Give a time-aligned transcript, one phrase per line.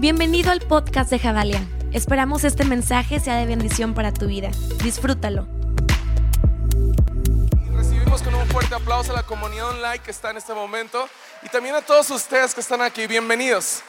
[0.00, 1.60] Bienvenido al podcast de Javalia.
[1.92, 4.48] Esperamos este mensaje sea de bendición para tu vida.
[4.82, 5.46] Disfrútalo.
[7.76, 11.06] Recibimos con un fuerte aplauso a la comunidad online que está en este momento
[11.42, 13.06] y también a todos ustedes que están aquí.
[13.06, 13.82] Bienvenidos.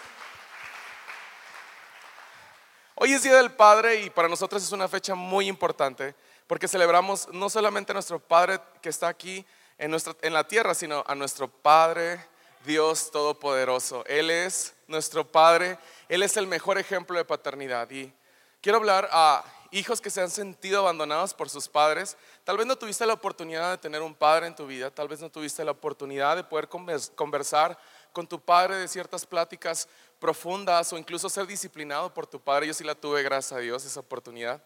[2.96, 6.14] Hoy es Día del Padre y para nosotros es una fecha muy importante
[6.46, 9.46] porque celebramos no solamente a nuestro Padre que está aquí
[9.78, 12.20] en, nuestra, en la tierra, sino a nuestro Padre
[12.66, 14.04] Dios Todopoderoso.
[14.06, 15.78] Él es nuestro Padre,
[16.12, 17.90] Él es el mejor ejemplo de paternidad.
[17.90, 18.12] Y
[18.60, 22.18] quiero hablar a hijos que se han sentido abandonados por sus padres.
[22.44, 25.22] Tal vez no tuviste la oportunidad de tener un padre en tu vida, tal vez
[25.22, 27.80] no tuviste la oportunidad de poder conversar
[28.12, 29.88] con tu padre de ciertas pláticas
[30.20, 32.68] profundas o incluso ser disciplinado por tu padre.
[32.68, 34.62] Yo sí la tuve, gracias a Dios, esa oportunidad.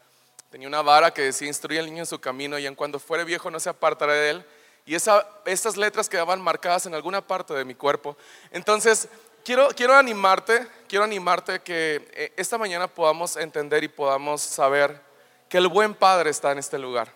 [0.50, 3.24] Tenía una vara que decía, instruye al niño en su camino y en cuando fuere
[3.24, 4.46] viejo no se apartará de él.
[4.88, 8.18] Y esa, esas letras quedaban marcadas en alguna parte de mi cuerpo.
[8.50, 9.10] Entonces,
[9.46, 15.00] quiero, quiero animarte, quiero animarte que eh, esta mañana podamos entender y podamos saber
[15.48, 17.14] que el buen Padre está en este lugar.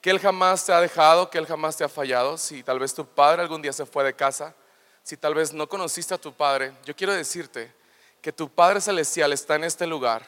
[0.00, 2.38] Que Él jamás te ha dejado, que Él jamás te ha fallado.
[2.38, 4.54] Si tal vez tu Padre algún día se fue de casa,
[5.02, 7.72] si tal vez no conociste a tu Padre, yo quiero decirte
[8.20, 10.24] que tu Padre Celestial está en este lugar.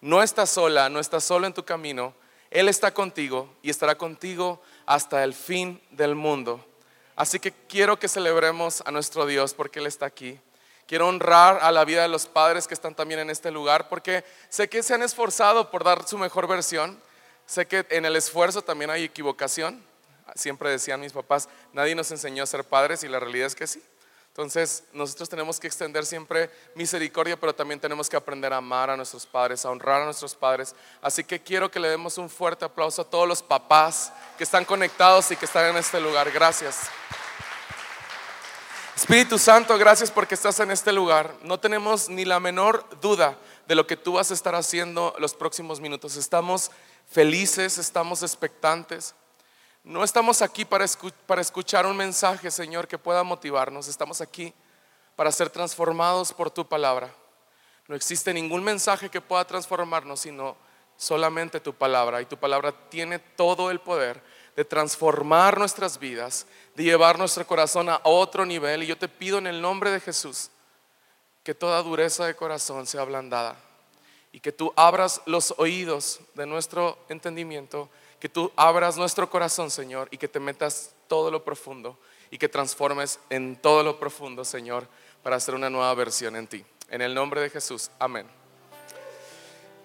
[0.00, 2.14] No está sola, no está solo en tu camino.
[2.50, 6.64] Él está contigo y estará contigo hasta el fin del mundo.
[7.20, 10.40] Así que quiero que celebremos a nuestro Dios porque Él está aquí.
[10.86, 14.24] Quiero honrar a la vida de los padres que están también en este lugar porque
[14.48, 16.98] sé que se han esforzado por dar su mejor versión.
[17.44, 19.84] Sé que en el esfuerzo también hay equivocación.
[20.34, 23.66] Siempre decían mis papás, nadie nos enseñó a ser padres y la realidad es que
[23.66, 23.82] sí.
[24.40, 28.96] Entonces, nosotros tenemos que extender siempre misericordia, pero también tenemos que aprender a amar a
[28.96, 30.74] nuestros padres, a honrar a nuestros padres.
[31.02, 34.64] Así que quiero que le demos un fuerte aplauso a todos los papás que están
[34.64, 36.30] conectados y que están en este lugar.
[36.30, 36.88] Gracias.
[38.96, 41.34] Espíritu Santo, gracias porque estás en este lugar.
[41.42, 43.36] No tenemos ni la menor duda
[43.68, 46.16] de lo que tú vas a estar haciendo los próximos minutos.
[46.16, 46.70] Estamos
[47.10, 49.14] felices, estamos expectantes.
[49.82, 53.88] No estamos aquí para, escuchar un mensaje, Señor, que pueda motivarnos.
[53.88, 54.52] Estamos aquí
[55.16, 57.12] para ser transformados por tu palabra.
[57.88, 60.56] No existe ningún mensaje que pueda transformarnos, sino
[60.96, 62.20] solamente tu palabra.
[62.20, 64.22] Y tu palabra tiene todo el poder
[64.54, 68.82] de transformar nuestras vidas, de llevar nuestro corazón a otro nivel.
[68.82, 70.50] Y yo te pido en el nombre de Jesús
[71.42, 73.56] que toda dureza de corazón sea ablandada
[74.30, 77.88] y que tú abras los oídos de nuestro entendimiento
[78.20, 81.98] que tú abras nuestro corazón, Señor, y que te metas todo lo profundo
[82.30, 84.86] y que transformes en todo lo profundo, Señor,
[85.22, 86.64] para hacer una nueva versión en ti.
[86.90, 88.26] En el nombre de Jesús, amén.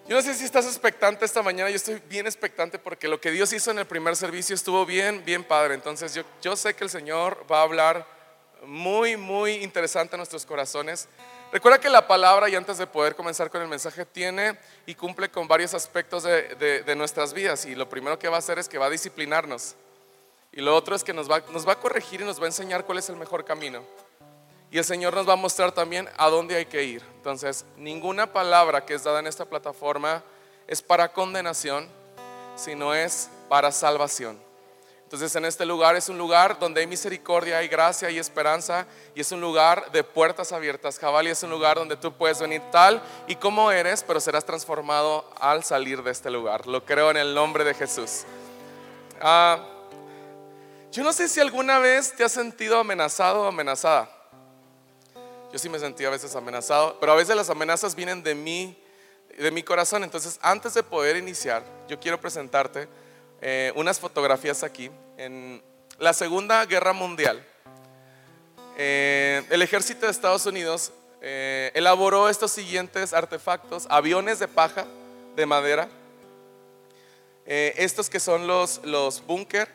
[0.08, 3.32] Yo no sé si estás expectante esta mañana, yo estoy bien expectante porque lo que
[3.32, 5.74] Dios hizo en el primer servicio estuvo bien, bien padre.
[5.74, 8.06] Entonces yo, yo sé que el Señor va a hablar
[8.64, 11.08] muy, muy interesante a nuestros corazones.
[11.52, 15.30] Recuerda que la palabra, y antes de poder comenzar con el mensaje, tiene y cumple
[15.30, 17.66] con varios aspectos de, nuestras vidas.
[17.66, 19.76] Y lo primero que va a hacer es que va a disciplinarnos.
[20.52, 22.48] Y lo otro es que nos va, nos va a corregir y nos va a
[22.48, 23.84] enseñar cuál es el mejor camino.
[24.72, 27.04] Y el Señor nos va a mostrar también a dónde hay que ir.
[27.16, 30.24] Entonces, ninguna palabra que es dada en esta plataforma
[30.68, 31.90] es para condenación,
[32.56, 34.45] sino es para salvación.
[35.16, 39.22] Entonces en este lugar es un lugar donde hay misericordia, hay gracia, hay esperanza y
[39.22, 41.00] es un lugar de puertas abiertas.
[41.00, 45.24] Jabali es un lugar donde tú puedes venir tal y como eres, pero serás transformado
[45.40, 46.68] al salir de este lugar.
[46.68, 48.26] Lo creo en el nombre de Jesús.
[49.22, 49.66] Ah,
[50.92, 54.10] yo no sé si alguna vez te has sentido amenazado o amenazada.
[55.50, 58.78] Yo sí me sentí a veces amenazado, pero a veces las amenazas vienen de mí,
[59.38, 60.04] de mi corazón.
[60.04, 62.90] Entonces antes de poder iniciar, yo quiero presentarte
[63.42, 64.90] eh, unas fotografías aquí.
[65.18, 65.62] En
[66.00, 67.46] la Segunda Guerra Mundial,
[68.78, 70.92] eh, el ejército de Estados Unidos
[71.22, 74.86] eh, elaboró estos siguientes artefactos, aviones de paja,
[75.36, 75.90] de madera,
[77.46, 79.70] estos que son los, los búnker,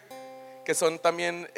[0.65, 1.48] que son también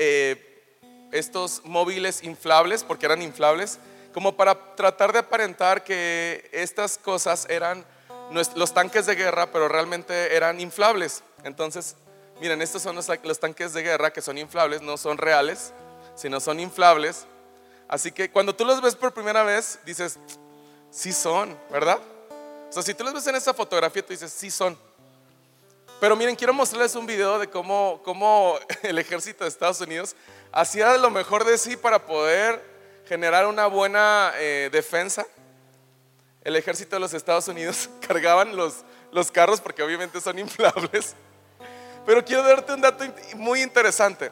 [1.11, 3.79] estos móviles inflables, porque eran inflables,
[4.13, 7.87] como para tratar de aparentar que estas cosas eran
[8.55, 11.23] los tanques de guerra, pero realmente eran inflables.
[11.45, 11.97] Entonces,
[12.41, 15.73] miren, estos son los, tanques de guerra que son inflables, no son reales,
[16.15, 17.27] sino son inflables.
[17.89, 20.19] Así que cuando tú los ves por primera vez, dices,
[20.91, 21.99] sí son, ¿verdad?
[22.69, 24.79] O sea, si tú los ves en esta fotografía, tú dices, sí son.
[26.01, 30.17] Pero miren, quiero mostrarles un video de cómo, cómo el ejército de Estados Unidos
[30.51, 32.61] hacía lo mejor de sí para poder
[33.07, 35.27] generar una buena eh, defensa.
[36.43, 41.15] El ejército de los Estados Unidos cargaban los, los carros porque obviamente son inflables
[42.05, 43.05] pero quiero darte un dato
[43.37, 44.31] muy interesante.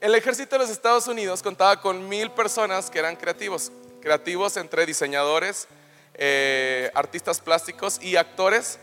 [0.00, 3.70] el ejército de los Estados Unidos contaba con mil personas que eran creativos,
[4.00, 5.68] creativos entre diseñadores,
[6.14, 8.78] eh, artistas plásticos y actores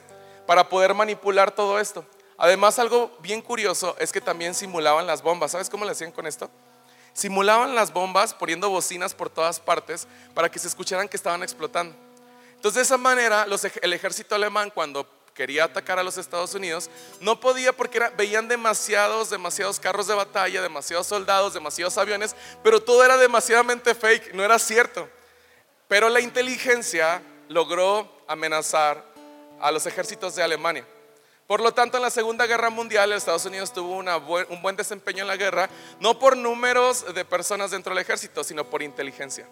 [0.46, 2.06] para poder manipular todo esto.
[2.38, 5.52] Además, algo bien curioso es que también simulaban las bombas.
[5.52, 6.52] ¿Sabes cómo le hacían con esto?
[7.14, 11.96] Simulaban las bombas poniendo bocinas por todas partes para que se escucharan que estaban explotando.
[12.56, 13.48] Entonces, de esa manera,
[13.82, 16.90] el ejército alemán, cuando quería atacar a los Estados Unidos,
[17.22, 23.06] no podía porque veían demasiados, demasiados carros de batalla, demasiados soldados, demasiados aviones, pero todo
[23.06, 25.08] era demasiadamente fake, no era cierto.
[25.88, 29.06] Pero la inteligencia logró amenazar
[29.62, 30.86] a los ejércitos de Alemania.
[31.46, 35.28] Por lo tanto, en la Segunda Guerra Mundial, Estados Unidos tuvo un buen desempeño en
[35.28, 35.70] la guerra,
[36.00, 39.48] no por números de personas dentro del ejército, sino por inteligencia.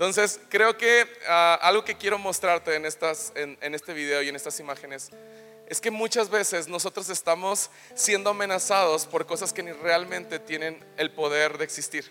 [0.00, 2.86] Entonces, creo que ah, algo que quiero mostrarte en,
[3.60, 5.10] en, este video y en estas imágenes
[5.66, 11.10] es que muchas veces nosotros estamos siendo amenazados por cosas que ni realmente tienen el
[11.10, 12.10] poder de existir.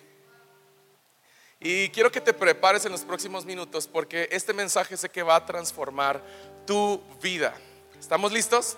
[1.60, 5.38] Y quiero que te prepares en los próximos minutos porque este mensaje sé que va
[5.38, 6.22] a transformar
[6.68, 7.56] tu vida.
[8.00, 8.78] ¿Estamos listos?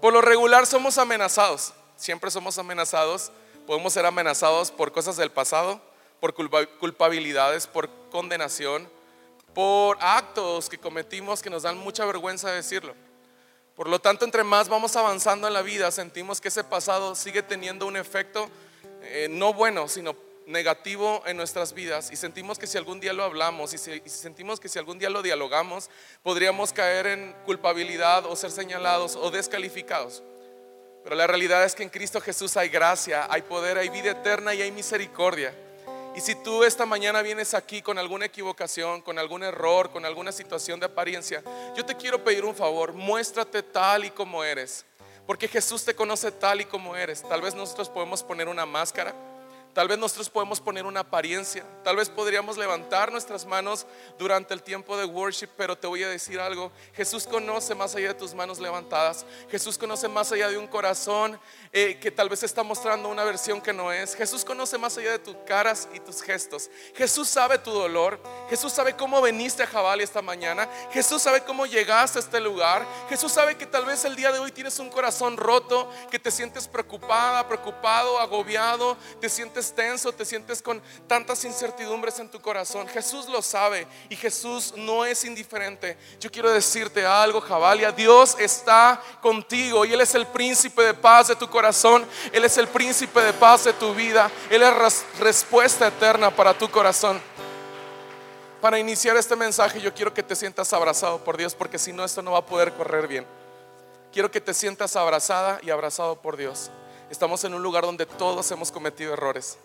[0.00, 3.30] Por lo regular somos amenazados, siempre somos amenazados,
[3.66, 5.89] podemos ser amenazados por cosas del pasado,
[6.20, 8.88] por culpabilidades, por condenación,
[9.54, 12.94] por actos que cometimos que nos dan mucha vergüenza decirlo.
[13.74, 17.42] Por lo tanto, entre más vamos avanzando en la vida, sentimos que ese pasado sigue
[17.42, 18.48] teniendo un efecto
[19.02, 20.14] eh, no bueno, sino
[20.46, 24.58] negativo en nuestras vidas y sentimos que si algún día lo hablamos y, y sentimos
[24.60, 25.88] que si algún día lo dialogamos,
[26.22, 30.22] podríamos caer en culpabilidad o ser señalados o descalificados.
[31.02, 34.54] Pero la realidad es que en Cristo Jesús hay gracia, hay poder, hay vida eterna
[34.54, 35.54] y hay misericordia.
[36.14, 40.32] Y si tú esta mañana vienes aquí con alguna equivocación, con algún error, con alguna
[40.32, 41.42] situación de apariencia,
[41.76, 44.84] yo te quiero pedir un favor, muéstrate tal y como eres.
[45.26, 47.22] Porque Jesús te conoce tal y como eres.
[47.22, 49.14] Tal vez nosotros podemos poner una máscara,
[49.72, 53.86] Tal vez nosotros podemos poner una apariencia, tal vez podríamos levantar nuestras manos
[54.18, 58.08] durante el tiempo de worship, pero te voy a decir algo, Jesús conoce más allá
[58.08, 61.38] de tus manos levantadas, Jesús conoce más allá de un corazón
[61.72, 65.12] eh, que tal vez está mostrando una versión que no es, Jesús conoce más allá
[65.12, 69.68] de tus caras y tus gestos, Jesús sabe tu dolor, Jesús sabe cómo veniste a
[69.68, 74.04] Jabal esta mañana, Jesús sabe cómo llegaste a este lugar, Jesús sabe que tal vez
[74.04, 79.28] el día de hoy tienes un corazón roto, que te sientes preocupada, preocupado, agobiado, te
[79.28, 82.88] sientes tenso, te sientes con tantas incertidumbres en tu corazón.
[82.88, 85.96] Jesús lo sabe y Jesús no es indiferente.
[86.18, 87.92] Yo quiero decirte algo, Jabalia.
[87.92, 92.06] Dios está contigo y Él es el príncipe de paz de tu corazón.
[92.32, 94.30] Él es el príncipe de paz de tu vida.
[94.48, 97.20] Él es respuesta eterna para tu corazón.
[98.60, 102.04] Para iniciar este mensaje yo quiero que te sientas abrazado por Dios porque si no
[102.04, 103.26] esto no va a poder correr bien.
[104.12, 106.70] Quiero que te sientas abrazada y abrazado por Dios.
[107.10, 109.58] Estamos en un lugar donde todos hemos cometido errores.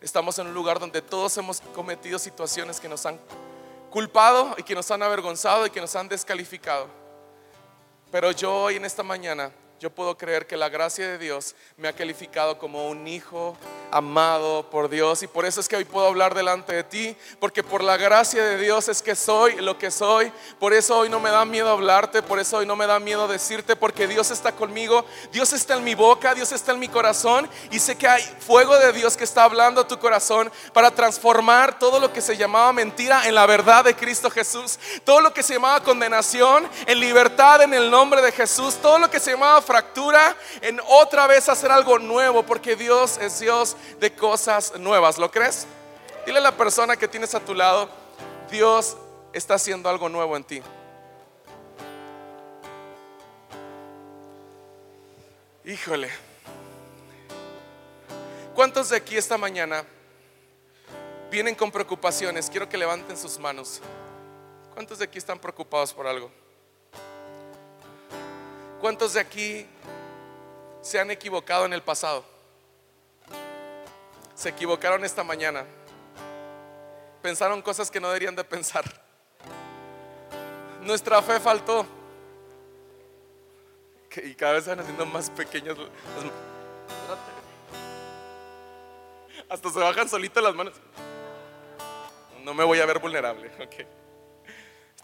[0.00, 3.18] Estamos en un lugar donde todos hemos cometido situaciones que nos han
[3.90, 6.88] culpado y que nos han avergonzado y que nos han descalificado.
[8.10, 11.88] Pero yo hoy en esta mañana yo puedo creer que la gracia de Dios me
[11.88, 13.56] ha calificado como un hijo
[13.90, 15.22] amado por Dios.
[15.22, 18.42] Y por eso es que hoy puedo hablar delante de ti, porque por la gracia
[18.44, 21.70] de Dios es que soy lo que soy, por eso hoy no me da miedo
[21.70, 25.74] hablarte, por eso hoy no me da miedo decirte, porque Dios está conmigo, Dios está
[25.74, 27.48] en mi boca, Dios está en mi corazón.
[27.70, 31.78] Y sé que hay fuego de Dios que está hablando a tu corazón para transformar
[31.78, 35.42] todo lo que se llamaba mentira en la verdad de Cristo Jesús, todo lo que
[35.42, 39.60] se llamaba condenación en libertad en el nombre de Jesús, todo lo que se llamaba
[39.64, 45.18] fractura en otra vez hacer algo nuevo, porque Dios es Dios de cosas nuevas.
[45.18, 45.66] ¿Lo crees?
[46.24, 47.88] Dile a la persona que tienes a tu lado,
[48.50, 48.96] Dios
[49.32, 50.62] está haciendo algo nuevo en ti.
[55.64, 56.10] Híjole.
[58.54, 59.84] ¿Cuántos de aquí esta mañana
[61.30, 62.48] vienen con preocupaciones?
[62.48, 63.80] Quiero que levanten sus manos.
[64.74, 66.30] ¿Cuántos de aquí están preocupados por algo?
[68.84, 69.66] ¿Cuántos de aquí
[70.82, 72.22] se han equivocado en el pasado?
[74.34, 75.64] Se equivocaron esta mañana.
[77.22, 78.84] Pensaron cosas que no deberían de pensar.
[80.82, 81.86] Nuestra fe faltó.
[84.22, 85.78] Y cada vez van haciendo más pequeños.
[89.48, 90.74] Hasta se bajan solitas las manos.
[92.42, 93.50] No me voy a ver vulnerable.
[93.64, 94.03] Okay.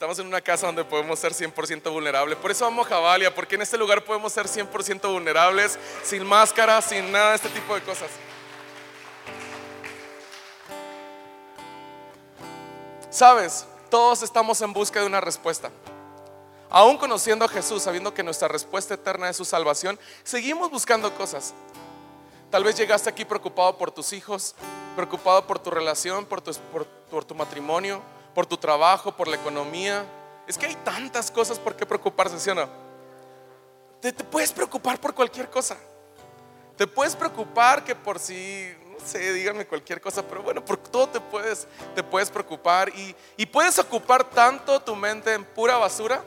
[0.00, 2.38] Estamos en una casa donde podemos ser 100% vulnerables.
[2.38, 6.80] Por eso vamos a Javalia, porque en este lugar podemos ser 100% vulnerables, sin máscara,
[6.80, 8.08] sin nada de este tipo de cosas.
[13.10, 15.70] Sabes, todos estamos en busca de una respuesta.
[16.70, 21.52] Aún conociendo a Jesús, sabiendo que nuestra respuesta eterna es su salvación, seguimos buscando cosas.
[22.50, 24.54] Tal vez llegaste aquí preocupado por tus hijos,
[24.96, 28.00] preocupado por tu relación, por tu, por, por tu matrimonio,
[28.34, 30.04] por tu trabajo, por la economía.
[30.46, 32.68] Es que hay tantas cosas por qué preocuparse, ¿sí o no?
[34.00, 35.76] Te, puedes preocupar por cualquier cosa.
[36.76, 41.08] Te puedes preocupar que por si, no sé, díganme cualquier cosa, pero bueno, por todo
[41.08, 46.22] te puedes, te puedes preocupar y, y puedes ocupar tanto tu mente en pura basura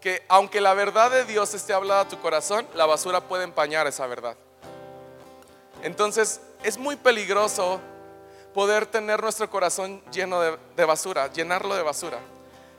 [0.00, 3.86] que aunque la verdad de Dios esté hablada a tu corazón, la basura puede empañar
[3.86, 4.36] esa verdad.
[5.82, 7.80] Entonces es muy peligroso
[8.52, 12.18] poder tener nuestro corazón lleno de, basura, llenarlo de basura.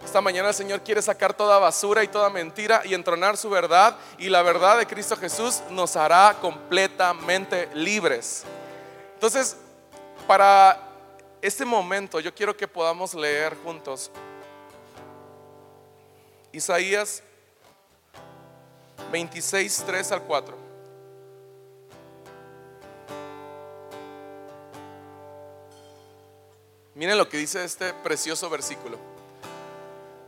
[0.03, 3.95] Esta mañana el Señor quiere sacar toda basura y toda mentira y entronar su verdad
[4.17, 8.43] y la verdad de Cristo Jesús nos hará completamente libres.
[9.13, 9.55] Entonces,
[10.27, 10.79] para
[11.41, 14.11] este momento yo quiero que podamos leer juntos
[16.51, 17.23] Isaías
[19.11, 20.62] 26, 3 al 4.
[26.95, 28.97] Miren lo que dice este precioso versículo.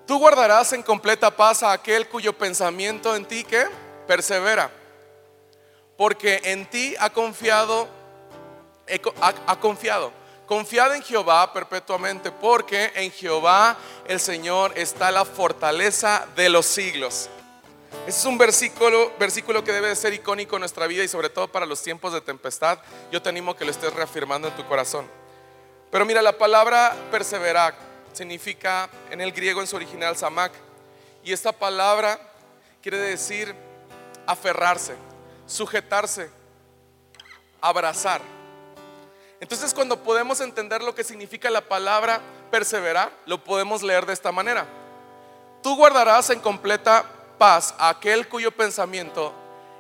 [0.07, 3.65] Tú guardarás en completa paz a aquel cuyo pensamiento en ti que
[4.07, 4.72] persevera,
[5.98, 7.88] porque en ti ha confiado,
[9.22, 10.12] ha, ha confiado.
[10.45, 17.29] Confiad en Jehová perpetuamente, porque en Jehová el Señor está la fortaleza de los siglos.
[18.05, 21.29] Ese es un versículo, versículo que debe de ser icónico en nuestra vida y sobre
[21.29, 22.77] todo para los tiempos de tempestad.
[23.12, 25.10] Yo te animo que lo estés reafirmando en tu corazón.
[25.95, 27.73] Pero mira, la palabra perseverar
[28.11, 30.51] significa en el griego en su original samak.
[31.23, 32.19] Y esta palabra
[32.81, 33.55] quiere decir
[34.27, 34.97] aferrarse,
[35.47, 36.29] sujetarse,
[37.61, 38.19] abrazar.
[39.39, 42.19] Entonces cuando podemos entender lo que significa la palabra
[42.51, 44.65] perseverar, lo podemos leer de esta manera.
[45.63, 47.05] Tú guardarás en completa
[47.37, 49.33] paz a aquel cuyo pensamiento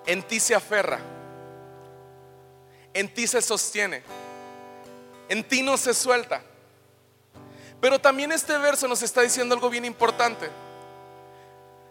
[0.05, 0.99] en ti se aferra,
[2.93, 4.01] en ti se sostiene,
[5.29, 6.41] en ti no se suelta.
[7.81, 10.49] Pero también este verso nos está diciendo algo bien importante.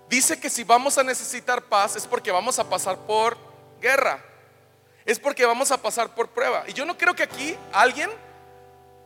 [0.08, 3.36] Dice que si vamos a necesitar paz es porque vamos a pasar por
[3.80, 4.22] guerra
[5.04, 6.64] es porque vamos a pasar por prueba.
[6.66, 8.10] Y yo no creo que aquí alguien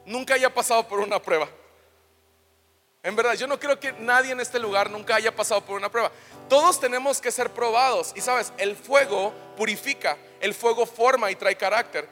[0.06, 1.48] nunca haya pasado por una prueba.
[3.02, 5.88] En verdad, yo no creo que nadie en este lugar nunca haya pasado por una
[5.88, 6.10] prueba.
[6.48, 8.12] Todos tenemos que ser probados.
[8.14, 12.08] Y sabes, el fuego purifica, el fuego forma y trae carácter.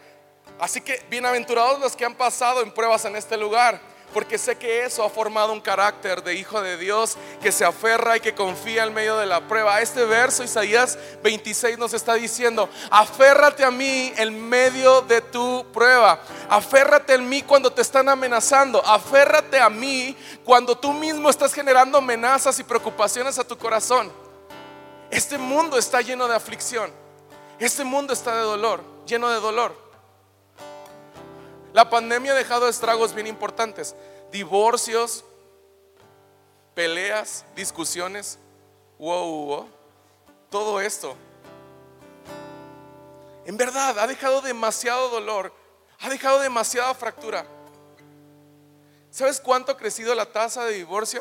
[0.58, 3.80] Así que bienaventurados los que han pasado en pruebas en este lugar
[4.16, 8.16] porque sé que eso ha formado un carácter de hijo de Dios que se aferra
[8.16, 9.80] y que confía en medio de la prueba.
[9.82, 16.18] Este verso, Isaías 26, nos está diciendo, aférrate a mí en medio de tu prueba,
[16.48, 21.98] aférrate en mí cuando te están amenazando, aférrate a mí cuando tú mismo estás generando
[21.98, 24.10] amenazas y preocupaciones a tu corazón.
[25.10, 26.90] Este mundo está lleno de aflicción,
[27.58, 29.85] este mundo está de dolor, lleno de dolor.
[31.76, 33.94] La pandemia ha dejado estragos bien importantes.
[34.32, 35.26] Divorcios,
[36.74, 38.38] peleas, discusiones.
[38.98, 39.68] Wow, wow,
[40.48, 41.14] todo esto.
[43.44, 45.52] En verdad, ha dejado demasiado dolor.
[46.00, 47.44] Ha dejado demasiada fractura.
[49.10, 51.20] ¿Sabes cuánto ha crecido la tasa de divorcio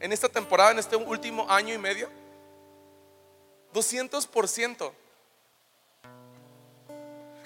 [0.00, 2.10] en esta temporada, en este último año y medio?
[3.72, 4.92] 200%.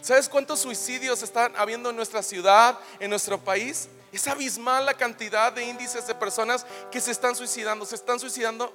[0.02, 3.88] ¿Sabes cuántos suicidios están habiendo en nuestra ciudad, en nuestro país?
[4.12, 7.84] Es abismal la cantidad de índices de personas que se están suicidando.
[7.84, 8.72] Se están suicidando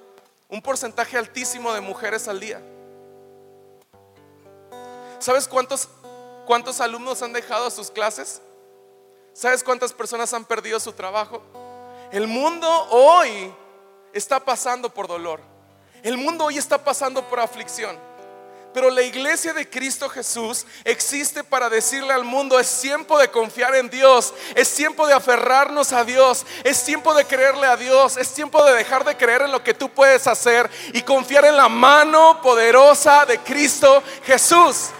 [0.48, 2.62] un porcentaje altísimo de mujeres al día.
[5.18, 5.88] ¿Sabes cuántos,
[6.46, 8.40] cuántos alumnos han dejado sus clases?
[9.32, 11.42] ¿Sabes cuántas personas han perdido su trabajo?
[12.12, 13.52] El mundo hoy
[14.12, 15.40] está pasando por dolor.
[16.02, 17.98] El mundo hoy está pasando por aflicción.
[18.76, 23.74] Pero la iglesia de Cristo Jesús existe para decirle al mundo, es tiempo de confiar
[23.74, 28.34] en Dios, es tiempo de aferrarnos a Dios, es tiempo de creerle a Dios, es
[28.34, 31.70] tiempo de dejar de creer en lo que tú puedes hacer y confiar en la
[31.70, 34.90] mano poderosa de Cristo Jesús.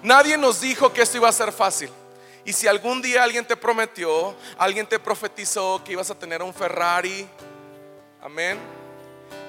[0.00, 1.90] Nadie nos dijo que esto iba a ser fácil.
[2.44, 6.54] Y si algún día alguien te prometió, alguien te profetizó que ibas a tener un
[6.54, 7.28] Ferrari,
[8.22, 8.58] Amén.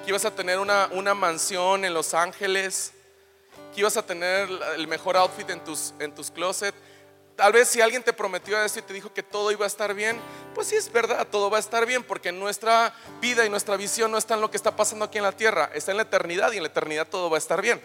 [0.04, 2.92] Que ibas a tener una, una mansión en Los Ángeles.
[3.74, 6.76] Que ibas a tener el mejor outfit en tus, en tus closets.
[7.36, 9.94] Tal vez si alguien te prometió eso y te dijo que todo iba a estar
[9.94, 10.20] bien,
[10.54, 14.10] pues sí es verdad, todo va a estar bien, porque nuestra vida y nuestra visión
[14.10, 16.52] no está en lo que está pasando aquí en la tierra, está en la eternidad
[16.52, 17.80] y en la eternidad todo va a estar bien.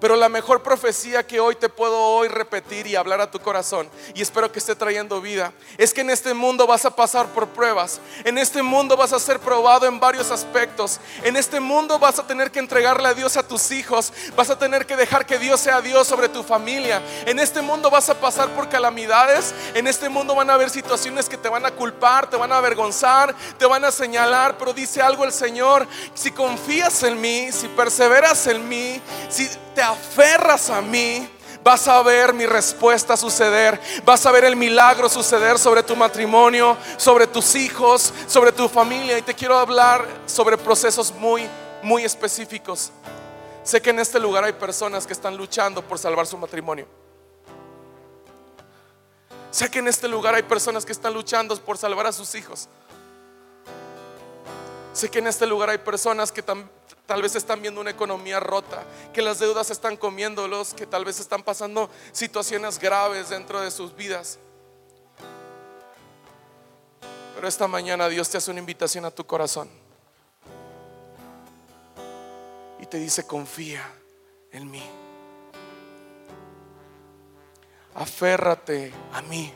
[0.00, 3.88] Pero la mejor profecía que hoy te puedo hoy repetir y hablar a tu corazón,
[4.14, 7.48] y espero que esté trayendo vida, es que en este mundo vas a pasar por
[7.48, 12.18] pruebas, en este mundo vas a ser probado en varios aspectos, en este mundo vas
[12.18, 15.38] a tener que entregarle a Dios a tus hijos, vas a tener que dejar que
[15.38, 19.86] Dios sea Dios sobre tu familia, en este mundo vas a pasar por calamidades, en
[19.86, 23.34] este mundo van a haber situaciones que te van a culpar, te van a avergonzar,
[23.58, 28.46] te van a señalar, pero dice algo el Señor, si confías en mí, si perseveras
[28.46, 31.28] en mí, si te aferras a mí,
[31.62, 36.76] vas a ver mi respuesta suceder, vas a ver el milagro suceder sobre tu matrimonio,
[36.96, 39.18] sobre tus hijos, sobre tu familia.
[39.18, 41.48] Y te quiero hablar sobre procesos muy,
[41.82, 42.92] muy específicos.
[43.62, 46.86] Sé que en este lugar hay personas que están luchando por salvar su matrimonio.
[49.50, 52.68] Sé que en este lugar hay personas que están luchando por salvar a sus hijos.
[54.96, 58.82] Sé que en este lugar hay personas que tal vez están viendo una economía rota,
[59.12, 63.94] que las deudas están comiéndolos, que tal vez están pasando situaciones graves dentro de sus
[63.94, 64.38] vidas.
[67.34, 69.68] Pero esta mañana Dios te hace una invitación a tu corazón
[72.80, 73.86] y te dice, confía
[74.50, 74.82] en mí.
[77.94, 79.52] Aférrate a mí.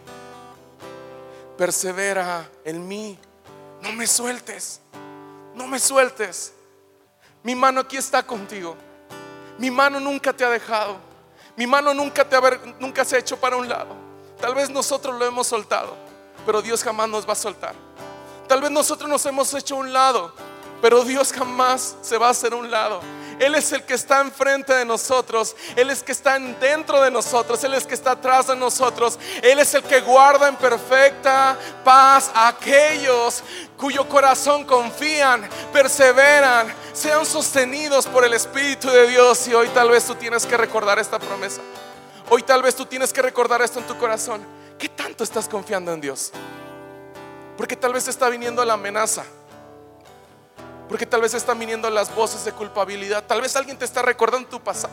[1.56, 3.18] Persevera en mí.
[3.80, 4.82] No me sueltes
[5.54, 6.52] no me sueltes.
[7.42, 8.76] Mi mano aquí está contigo.
[9.58, 10.96] Mi mano nunca te ha dejado.
[11.56, 12.40] Mi mano nunca, te ha,
[12.78, 13.94] nunca se ha hecho para un lado.
[14.40, 15.94] Tal vez nosotros lo hemos soltado,
[16.46, 17.74] pero Dios jamás nos va a soltar.
[18.48, 20.32] Tal vez nosotros nos hemos hecho a un lado,
[20.80, 23.00] pero Dios jamás se va a hacer un lado.
[23.40, 25.56] Él es el que está enfrente de nosotros.
[25.74, 27.64] Él es el que está dentro de nosotros.
[27.64, 29.18] Él es el que está atrás de nosotros.
[29.42, 33.42] Él es el que guarda en perfecta paz a aquellos
[33.78, 39.48] cuyo corazón confían, perseveran, sean sostenidos por el Espíritu de Dios.
[39.48, 41.62] Y hoy tal vez tú tienes que recordar esta promesa.
[42.28, 44.44] Hoy tal vez tú tienes que recordar esto en tu corazón.
[44.78, 46.30] ¿Qué tanto estás confiando en Dios?
[47.56, 49.24] Porque tal vez está viniendo la amenaza.
[50.90, 53.22] Porque tal vez están viniendo las voces de culpabilidad.
[53.24, 54.92] Tal vez alguien te está recordando tu pasado.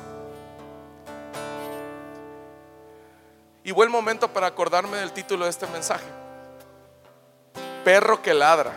[3.63, 6.05] Y buen momento para acordarme del título de este mensaje.
[7.83, 8.73] Perro que ladra.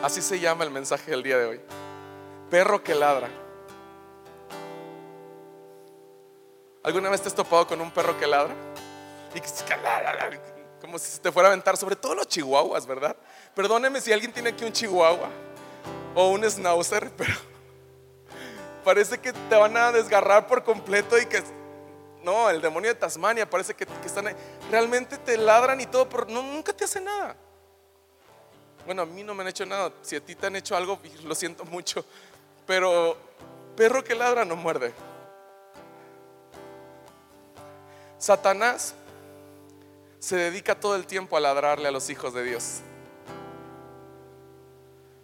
[0.00, 1.60] Así se llama el mensaje del día de hoy.
[2.48, 3.28] Perro que ladra.
[6.84, 8.54] ¿Alguna vez te has topado con un perro que ladra?
[9.34, 9.40] Y
[10.80, 13.16] como si se te fuera a aventar, sobre todo los chihuahuas, ¿verdad?
[13.56, 15.28] Perdóneme si alguien tiene aquí un chihuahua
[16.14, 17.34] o un schnauzer, pero
[18.84, 21.42] parece que te van a desgarrar por completo y que
[22.22, 24.34] no, el demonio de Tasmania parece que, están ahí.
[24.70, 27.36] Realmente te ladran y todo, pero nunca te hace nada.
[28.84, 29.92] Bueno, a mí no me han hecho nada.
[30.02, 32.04] Si a ti te han hecho algo, lo siento mucho.
[32.66, 33.16] Pero
[33.76, 34.92] perro que ladra no muerde.
[38.18, 38.94] Satanás
[40.18, 42.80] se dedica todo el tiempo a ladrarle a los hijos de Dios.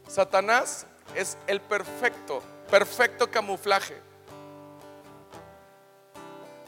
[0.08, 3.96] Satanás es el perfecto, perfecto camuflaje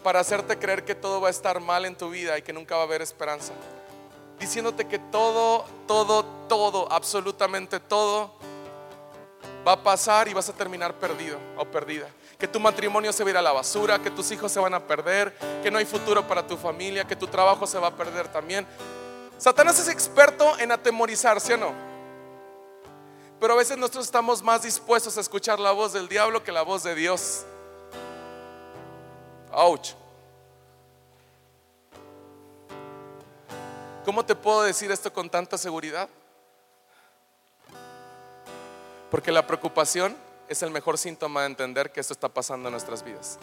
[0.02, 2.76] para hacerte creer que todo va a estar mal en tu vida y que nunca
[2.76, 3.52] va a haber esperanza.
[4.38, 8.30] Diciéndote que todo, todo, todo, absolutamente todo
[9.66, 12.06] va a pasar y vas a terminar perdido o perdida.
[12.38, 14.74] Que tu matrimonio se va a ir a la basura, que tus hijos se van
[14.74, 17.96] a perder, que no hay futuro para tu familia, que tu trabajo se va a
[17.96, 18.64] perder también.
[19.38, 21.95] Satanás es experto en atemorizar, ¿sí o no?
[23.38, 26.62] Pero a veces nosotros estamos más dispuestos a escuchar la voz del diablo que la
[26.62, 27.44] voz de Dios.
[29.52, 29.90] Ouch.
[34.04, 36.08] ¿Cómo te puedo decir esto con tanta seguridad?
[39.10, 40.16] Porque la preocupación
[40.48, 43.38] es el mejor síntoma de entender que esto está pasando en nuestras vidas.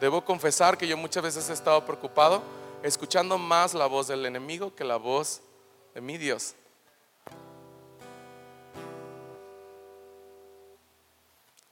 [0.00, 2.42] Debo confesar que yo muchas veces he estado preocupado
[2.82, 5.40] escuchando más la voz del enemigo que la voz
[5.94, 6.54] de mi Dios.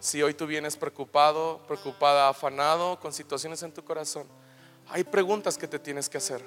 [0.00, 4.26] Si hoy tú vienes preocupado, preocupada, afanado con situaciones en tu corazón,
[4.88, 6.42] hay preguntas que te tienes que hacer.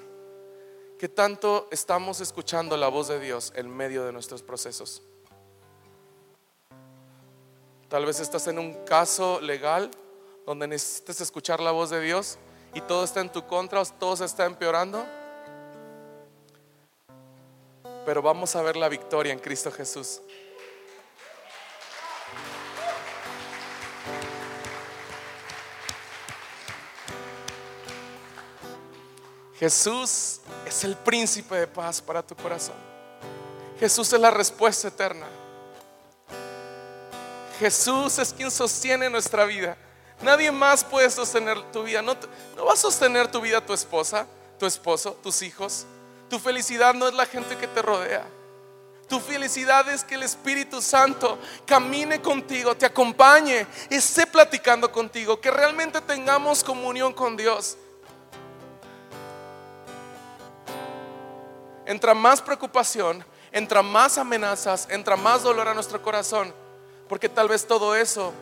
[0.98, 5.02] ¿Qué tanto estamos escuchando la voz de Dios en medio de nuestros procesos?
[7.88, 9.88] Tal vez estás en un caso legal
[10.46, 12.38] donde necesitas escuchar la voz de Dios
[12.74, 15.06] y todo está en tu contra o todo se está empeorando.
[18.04, 20.20] Pero vamos a ver la victoria en Cristo Jesús.
[29.58, 32.74] Jesús es el príncipe de paz para tu corazón.
[33.78, 35.26] Jesús es la respuesta eterna.
[37.58, 39.76] Jesús es quien sostiene nuestra vida.
[40.22, 42.02] Nadie más puede sostener tu vida.
[42.02, 42.16] No,
[42.64, 44.26] va a sostener tu vida tu esposa,
[44.58, 45.86] tu esposo, tus hijos.
[46.28, 48.24] Tu felicidad no es la gente que te rodea.
[49.08, 55.50] Tu felicidad es que el Espíritu Santo camine contigo, te acompañe, esté platicando contigo, que
[55.50, 57.76] realmente tengamos comunión con Dios.
[61.86, 66.52] Entra más preocupación, entra más amenazas, entra más dolor a nuestro corazón,
[67.08, 68.32] porque tal vez todo eso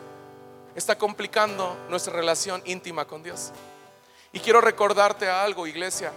[0.75, 3.51] está complicando nuestra relación íntima con Dios.
[4.31, 6.11] Y quiero recordarte algo, iglesia.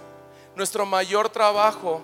[0.55, 2.01] Nuestro mayor trabajo,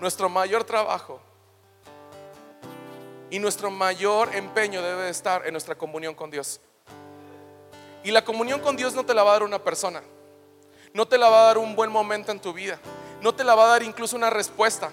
[0.00, 1.20] nuestro mayor trabajo
[3.30, 6.60] y nuestro mayor empeño debe estar en nuestra comunión con Dios.
[8.02, 10.02] Y la comunión con Dios no te la va a dar una persona,
[10.94, 12.78] no te la va a dar un buen momento en tu vida,
[13.20, 14.90] no te la va a dar incluso una respuesta.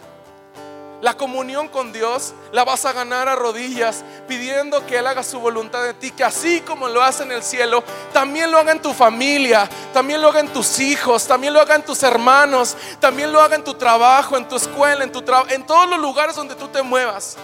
[1.00, 5.40] La comunión con Dios la vas a ganar a rodillas pidiendo que Él haga su
[5.40, 7.84] voluntad de ti, que así como lo hace en el cielo,
[8.14, 11.76] también lo haga en tu familia, también lo haga en tus hijos, también lo haga
[11.76, 15.66] en tus hermanos, también lo haga en tu trabajo, en tu escuela, en tu en
[15.68, 17.38] todos los lugares donde tú te muevas.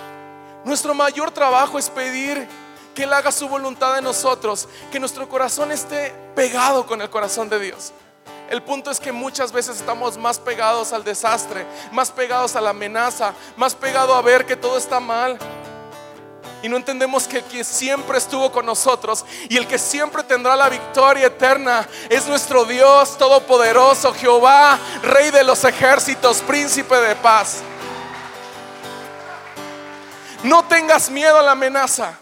[0.65, 2.47] Nuestro mayor trabajo es pedir
[2.95, 7.49] que Él haga su voluntad en nosotros, que nuestro corazón esté pegado con el corazón
[7.49, 7.93] de Dios.
[8.49, 12.69] El punto es que muchas veces estamos más pegados al desastre, más pegados a la
[12.69, 15.37] amenaza, más pegados a ver que todo está mal.
[16.63, 20.69] Y no entendemos que el siempre estuvo con nosotros y el que siempre tendrá la
[20.69, 27.57] victoria eterna es nuestro Dios Todopoderoso, Jehová, Rey de los ejércitos, príncipe de paz.
[30.43, 32.17] No tengas miedo a la amenaza.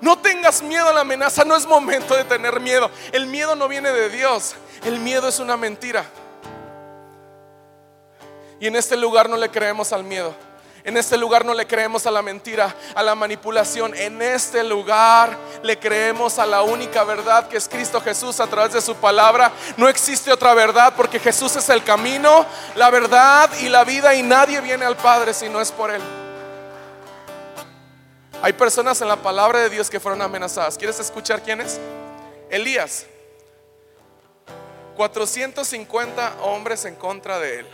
[0.00, 1.44] No tengas miedo a la amenaza.
[1.44, 2.90] No es momento de tener miedo.
[3.12, 4.54] El miedo no viene de Dios.
[4.84, 6.04] El miedo es una mentira.
[8.58, 10.34] Y en este lugar no le creemos al miedo.
[10.82, 13.94] En este lugar no le creemos a la mentira, a la manipulación.
[13.94, 18.72] En este lugar le creemos a la única verdad que es Cristo Jesús a través
[18.72, 19.52] de su palabra.
[19.76, 24.22] No existe otra verdad porque Jesús es el camino, la verdad y la vida y
[24.22, 26.00] nadie viene al Padre si no es por Él.
[28.42, 30.78] Hay personas en la palabra de Dios que fueron amenazadas.
[30.78, 31.78] ¿Quieres escuchar quiénes?
[32.48, 33.06] Elías.
[34.96, 37.66] 450 hombres en contra de él.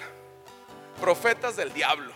[1.01, 2.13] Profetas del diablo.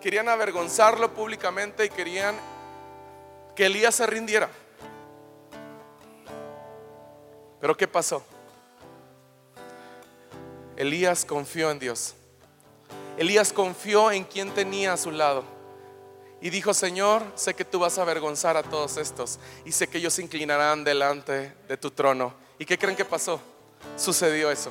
[0.00, 2.34] Querían avergonzarlo públicamente y querían
[3.54, 4.48] que Elías se rindiera.
[7.60, 8.24] Pero ¿qué pasó?
[10.76, 12.14] Elías confió en Dios.
[13.16, 15.57] Elías confió en quien tenía a su lado.
[16.40, 19.98] Y dijo, Señor, sé que tú vas a avergonzar a todos estos y sé que
[19.98, 22.32] ellos se inclinarán delante de tu trono.
[22.58, 23.40] ¿Y qué creen que pasó?
[23.96, 24.70] Sucedió eso.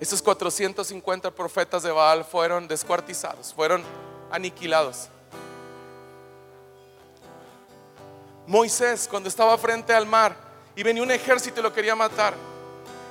[0.00, 3.82] Esos 450 profetas de Baal fueron descuartizados, fueron
[4.30, 5.08] aniquilados.
[8.46, 10.34] Moisés, cuando estaba frente al mar
[10.76, 12.34] y venía un ejército y lo quería matar,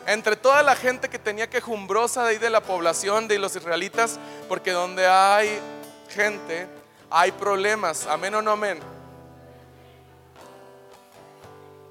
[0.07, 4.17] entre toda la gente que tenía quejumbrosa de ahí de la población de los israelitas,
[4.47, 5.59] porque donde hay
[6.09, 6.67] gente,
[7.09, 8.05] hay problemas.
[8.07, 8.79] Amén o no amén.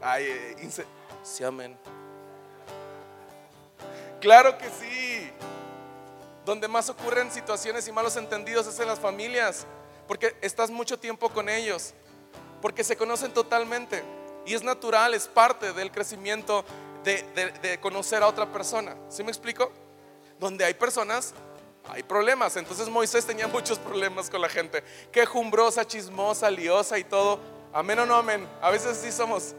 [0.00, 0.85] Ay, eh,
[1.22, 1.76] sí, amén.
[4.20, 5.31] Claro que sí.
[6.44, 9.66] Donde más ocurren situaciones y malos entendidos es en las familias,
[10.07, 11.92] porque estás mucho tiempo con ellos,
[12.62, 14.05] porque se conocen totalmente.
[14.46, 16.64] Y es natural, es parte del crecimiento
[17.02, 17.22] de,
[17.62, 18.96] de conocer a otra persona.
[19.09, 19.72] ¿Sí me explico?
[20.38, 21.35] Donde hay personas
[21.90, 22.57] hay problemas.
[22.57, 24.83] Entonces Moisés tenía muchos problemas con la gente.
[25.12, 27.38] Quejumbrosa, chismosa, liosa y todo.
[27.72, 28.46] Amén o no amén.
[28.61, 29.55] A veces sí somos.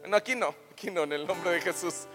[0.00, 2.06] Bueno, aquí no, aquí no, en el nombre de Jesús.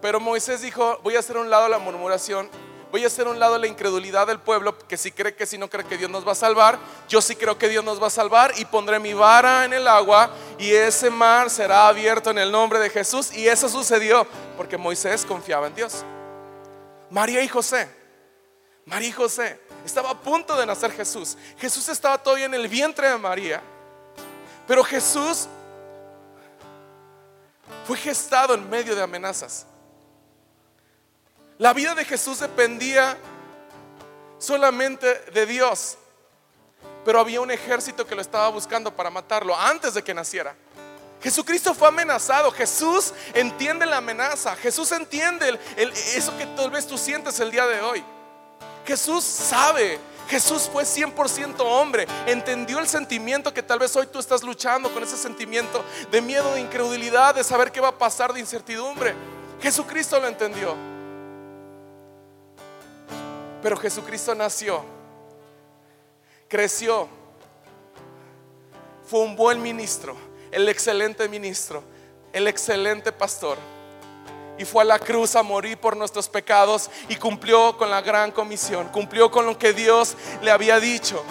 [0.00, 2.50] Pero Moisés dijo, voy a hacer un lado la murmuración,
[2.90, 5.70] voy a hacer un lado la incredulidad del pueblo, que si cree que si no
[5.70, 8.10] cree que Dios nos va a salvar, yo sí creo que Dios nos va a
[8.10, 12.52] salvar y pondré mi vara en el agua y ese mar será abierto en el
[12.52, 13.34] nombre de Jesús.
[13.34, 14.26] Y eso sucedió
[14.58, 16.04] porque Moisés confiaba en Dios.
[17.10, 17.88] María y José.
[18.86, 19.60] María y José.
[19.84, 21.36] Estaba a punto de nacer Jesús.
[21.58, 23.62] Jesús estaba todavía en el vientre de María.
[24.66, 25.46] Pero Jesús
[27.86, 29.66] fue gestado en medio de amenazas.
[31.58, 33.16] La vida de Jesús dependía
[34.38, 35.96] solamente de Dios.
[37.04, 40.56] Pero había un ejército que lo estaba buscando para matarlo antes de que naciera.
[41.24, 42.52] Jesucristo fue amenazado.
[42.52, 44.54] Jesús entiende la amenaza.
[44.54, 45.58] Jesús entiende
[46.14, 48.04] eso que tal vez tú sientes el día de hoy.
[48.86, 49.98] Jesús sabe.
[50.28, 52.06] Jesús fue 100% hombre.
[52.26, 56.54] Entendió el sentimiento que tal vez hoy tú estás luchando con ese sentimiento de miedo,
[56.54, 59.14] de incredulidad, de saber qué va a pasar, de incertidumbre.
[59.60, 60.76] Jesucristo lo entendió.
[63.62, 64.94] Pero Jesucristo nació
[66.54, 67.08] creció,
[69.06, 70.14] fue un buen ministro,
[70.54, 71.82] el excelente ministro,
[72.32, 73.58] el excelente pastor.
[74.56, 78.30] Y fue a la cruz a morir por nuestros pecados y cumplió con la gran
[78.30, 81.24] comisión, cumplió con lo que Dios le había dicho,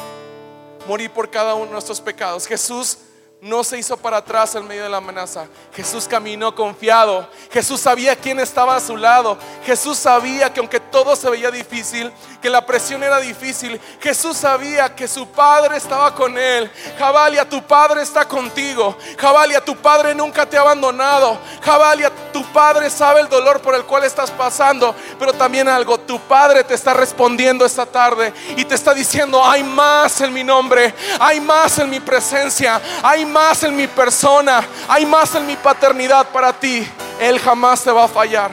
[0.88, 2.46] morir por cada uno de nuestros pecados.
[2.46, 2.98] Jesús
[3.44, 5.48] no se hizo para atrás en medio de la amenaza.
[5.76, 7.28] Jesús caminó confiado.
[7.52, 9.38] Jesús sabía quién estaba a su lado.
[9.66, 12.10] Jesús sabía que aunque todo se veía difícil,
[12.42, 16.72] que la presión era difícil, Jesús sabía que su padre estaba con él.
[16.98, 18.98] Jabalia, tu padre está contigo.
[19.20, 21.38] Jabalia, tu padre nunca te ha abandonado.
[21.62, 24.96] Jabalia, tu padre sabe el dolor por el cual estás pasando.
[25.20, 29.66] Pero también algo, tu padre te está respondiendo esta tarde y te está diciendo, hay
[29.66, 33.33] más en mi nombre, hay más en mi presencia, hay más
[33.64, 36.88] en mi persona, hay más en mi paternidad para ti.
[37.20, 38.52] Él jamás te va a fallar.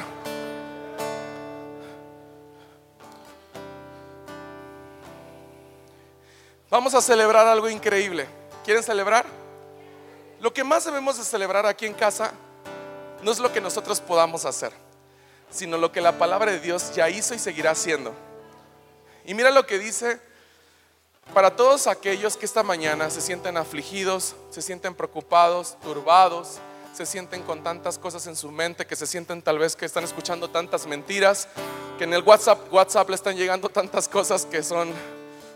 [6.70, 8.26] Vamos a celebrar algo increíble.
[8.64, 9.26] ¿Quieren celebrar?
[10.40, 12.32] Lo que más debemos de celebrar aquí en casa
[13.22, 14.72] no es lo que nosotros podamos hacer,
[15.50, 18.14] sino lo que la palabra de Dios ya hizo y seguirá haciendo.
[19.26, 20.20] Y mira lo que dice
[21.35, 26.59] para todos aquellos que esta mañana se sienten afligidos, se sienten preocupados, turbados,
[26.94, 30.04] se sienten con tantas cosas en su mente, que se sienten tal vez que están
[30.04, 31.48] escuchando tantas mentiras,
[31.98, 34.92] que en el WhatsApp, WhatsApp le están llegando tantas cosas que son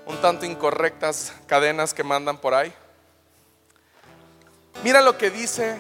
[0.07, 2.72] un tanto incorrectas, cadenas que mandan por ahí.
[4.83, 5.77] Mira lo que dice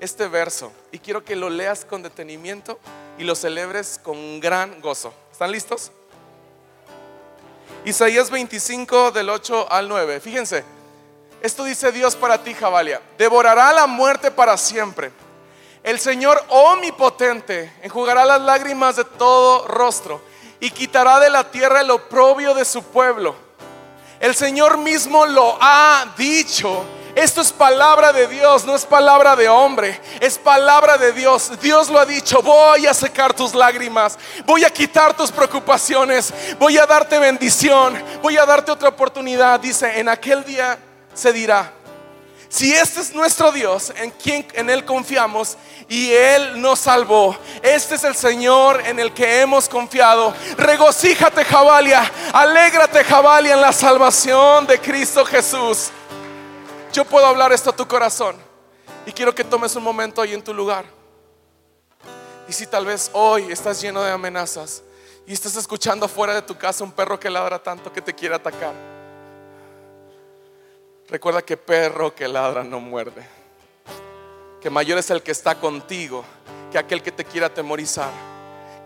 [0.00, 2.78] este verso y quiero que lo leas con detenimiento
[3.18, 5.12] y lo celebres con gran gozo.
[5.30, 5.92] ¿Están listos?
[7.84, 10.20] Isaías 25 del 8 al 9.
[10.20, 10.64] Fíjense,
[11.40, 13.00] esto dice Dios para ti, Jabalia.
[13.16, 15.10] Devorará la muerte para siempre.
[15.82, 20.20] El Señor omnipotente enjugará las lágrimas de todo rostro
[20.60, 23.34] y quitará de la tierra el oprobio de su pueblo.
[24.20, 29.48] El Señor mismo lo ha dicho esto es palabra de Dios, no es palabra de
[29.48, 31.50] hombre, es palabra de Dios.
[31.60, 36.78] Dios lo ha dicho, voy a secar tus lágrimas, voy a quitar tus preocupaciones, voy
[36.78, 39.60] a darte bendición, voy a darte otra oportunidad.
[39.60, 40.78] Dice, en aquel día
[41.14, 41.72] se dirá,
[42.50, 45.56] si este es nuestro Dios, en quien en él confiamos
[45.88, 47.36] y él nos salvó.
[47.62, 50.34] Este es el Señor en el que hemos confiado.
[50.56, 55.90] Regocíjate, Jabalia, alégrate, Jabalia, en la salvación de Cristo Jesús.
[56.92, 58.36] Yo puedo hablar esto a tu corazón
[59.06, 60.84] y quiero que tomes un momento ahí en tu lugar.
[62.48, 64.82] Y si tal vez hoy estás lleno de amenazas
[65.26, 68.34] y estás escuchando fuera de tu casa un perro que ladra tanto que te quiere
[68.34, 68.74] atacar,
[71.08, 73.24] recuerda que perro que ladra no muerde.
[74.60, 76.24] Que mayor es el que está contigo
[76.72, 78.10] que aquel que te quiera atemorizar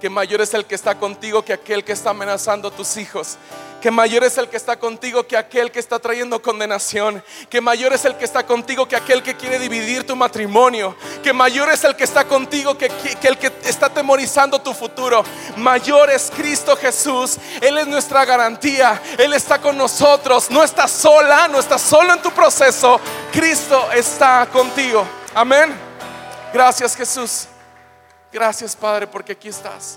[0.00, 3.38] que mayor es el que está contigo que aquel que está amenazando a tus hijos.
[3.80, 7.22] Que mayor es el que está contigo que aquel que está trayendo condenación.
[7.50, 10.96] Que mayor es el que está contigo que aquel que quiere dividir tu matrimonio.
[11.22, 15.22] Que mayor es el que está contigo que, que el que está atemorizando tu futuro.
[15.56, 17.36] Mayor es Cristo Jesús.
[17.60, 19.02] Él es nuestra garantía.
[19.18, 20.50] Él está con nosotros.
[20.50, 22.98] No estás sola, no estás solo en tu proceso.
[23.32, 25.06] Cristo está contigo.
[25.34, 25.74] Amén.
[26.54, 27.48] Gracias Jesús.
[28.34, 29.96] Gracias Padre porque aquí estás.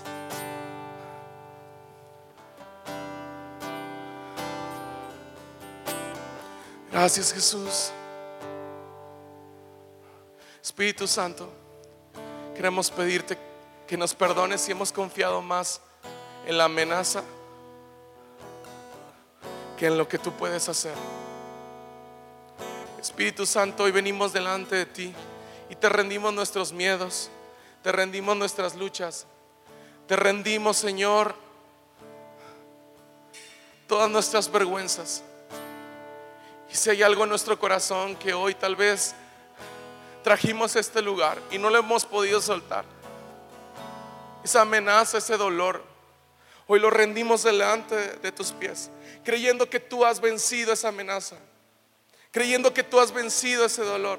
[6.92, 7.90] Gracias Jesús.
[10.62, 11.50] Espíritu Santo,
[12.54, 13.36] queremos pedirte
[13.88, 15.80] que nos perdones si hemos confiado más
[16.46, 17.24] en la amenaza
[19.76, 20.94] que en lo que tú puedes hacer.
[23.00, 25.12] Espíritu Santo, hoy venimos delante de ti
[25.68, 27.32] y te rendimos nuestros miedos.
[27.82, 29.26] Te rendimos nuestras luchas.
[30.06, 31.34] Te rendimos, Señor,
[33.86, 35.22] todas nuestras vergüenzas.
[36.70, 39.14] Y si hay algo en nuestro corazón que hoy tal vez
[40.22, 42.84] trajimos a este lugar y no lo hemos podido soltar,
[44.44, 45.82] esa amenaza, ese dolor,
[46.66, 48.90] hoy lo rendimos delante de tus pies,
[49.24, 51.36] creyendo que tú has vencido esa amenaza,
[52.30, 54.18] creyendo que tú has vencido ese dolor.